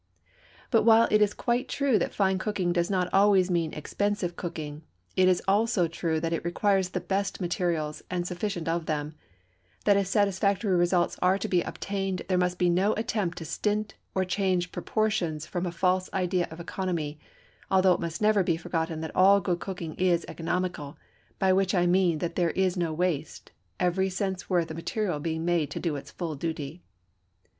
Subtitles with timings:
[0.71, 4.81] But while it is quite true that fine cooking does not always mean expensive cooking,
[5.15, 9.13] it is also true that it requires the best materials and sufficient of them;
[9.85, 13.93] that if satisfactory results are to be obtained there must be no attempt to stint
[14.15, 17.19] or change proportions from a false idea of economy,
[17.69, 20.97] although it must never be forgotten that all good cooking is economical,
[21.37, 25.45] by which I mean that there is no waste, every cent's worth of material being
[25.45, 26.81] made to do its full duty.